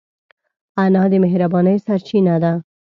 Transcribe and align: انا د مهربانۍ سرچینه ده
انا 0.83 1.03
د 1.11 1.13
مهربانۍ 1.23 1.77
سرچینه 1.85 2.35
ده 2.43 2.53